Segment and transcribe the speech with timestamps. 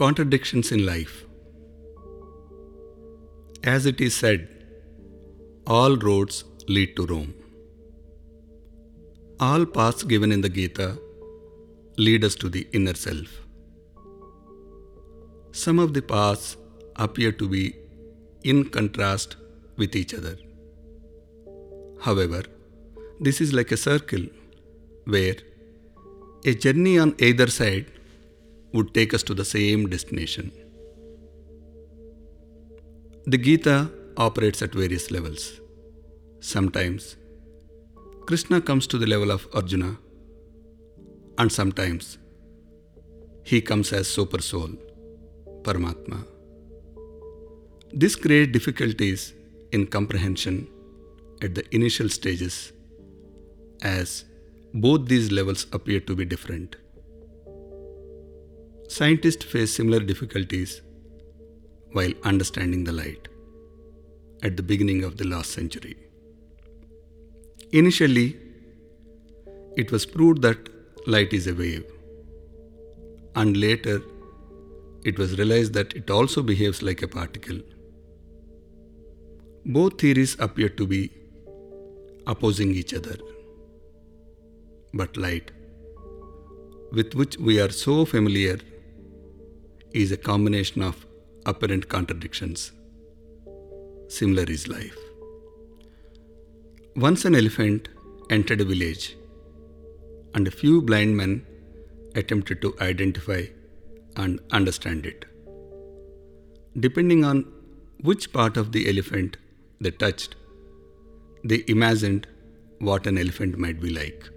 [0.00, 1.24] Contradictions in life.
[3.64, 4.46] As it is said,
[5.66, 7.32] all roads lead to Rome.
[9.40, 10.98] All paths given in the Gita
[11.96, 13.40] lead us to the inner self.
[15.52, 16.58] Some of the paths
[16.96, 17.74] appear to be
[18.44, 19.36] in contrast
[19.78, 20.36] with each other.
[22.02, 22.42] However,
[23.18, 24.26] this is like a circle
[25.06, 25.36] where
[26.44, 27.86] a journey on either side
[28.72, 30.52] would take us to the same destination.
[33.26, 35.60] The Gita operates at various levels.
[36.40, 37.16] Sometimes
[38.26, 39.98] Krishna comes to the level of Arjuna,
[41.38, 42.18] and sometimes
[43.44, 44.70] he comes as super soul,
[45.62, 46.24] Paramatma.
[47.92, 49.32] This creates difficulties
[49.72, 50.68] in comprehension
[51.42, 52.72] at the initial stages
[53.82, 54.24] as
[54.74, 56.76] both these levels appear to be different.
[58.88, 60.80] Scientists face similar difficulties
[61.92, 63.28] while understanding the light
[64.42, 65.96] at the beginning of the last century.
[67.72, 68.36] Initially,
[69.76, 70.58] it was proved that
[71.06, 71.84] light is a wave,
[73.34, 74.02] and later,
[75.04, 77.58] it was realized that it also behaves like a particle.
[79.64, 81.10] Both theories appear to be
[82.26, 83.16] opposing each other.
[84.94, 85.50] But light,
[86.92, 88.58] with which we are so familiar,
[90.02, 91.06] is a combination of
[91.50, 92.72] apparent contradictions.
[94.08, 94.98] Similar is life.
[97.04, 97.88] Once an elephant
[98.30, 99.16] entered a village,
[100.34, 101.34] and a few blind men
[102.14, 103.42] attempted to identify
[104.16, 105.24] and understand it.
[106.78, 107.44] Depending on
[108.02, 109.38] which part of the elephant
[109.80, 110.36] they touched,
[111.42, 112.26] they imagined
[112.80, 114.28] what an elephant might be like.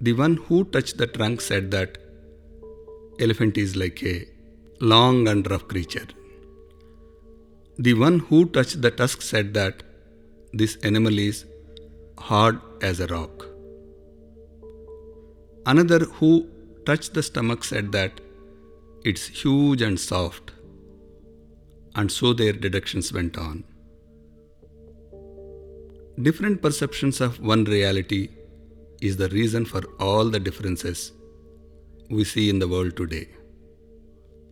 [0.00, 2.01] The one who touched the trunk said that
[3.20, 4.26] elephant is like a
[4.80, 6.06] long and rough creature.
[7.78, 9.82] The one who touched the tusk said that
[10.52, 11.46] this animal is
[12.18, 13.46] hard as a rock.
[15.64, 16.48] Another who
[16.84, 18.20] touched the stomach said that
[19.04, 20.52] it's huge and soft.
[21.94, 23.64] And so their deductions went on.
[26.20, 28.28] Different perceptions of one reality
[29.00, 31.12] is the reason for all the differences
[32.16, 33.26] we see in the world today.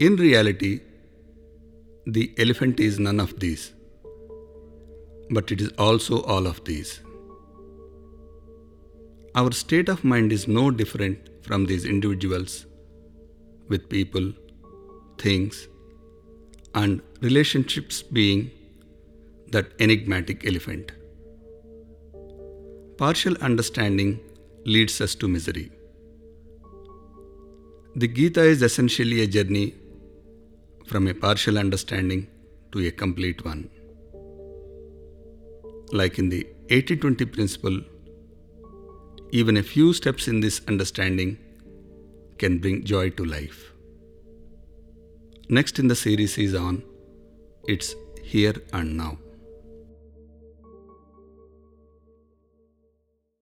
[0.00, 0.80] In reality,
[2.04, 3.72] the elephant is none of these,
[5.30, 7.00] but it is also all of these.
[9.36, 12.66] Our state of mind is no different from these individuals
[13.68, 14.32] with people,
[15.18, 15.68] things,
[16.74, 18.50] and relationships being
[19.52, 20.92] that enigmatic elephant.
[22.98, 24.20] Partial understanding
[24.64, 25.70] leads us to misery.
[27.96, 29.72] The Gita is essentially a journey
[30.84, 32.26] from a partial understanding
[32.72, 33.70] to a complete one.
[35.92, 37.80] Like in the 80 20 principle,
[39.30, 41.38] even a few steps in this understanding
[42.38, 43.72] can bring joy to life.
[45.48, 46.82] Next in the series is on
[47.68, 47.94] It's
[48.24, 49.18] Here and Now.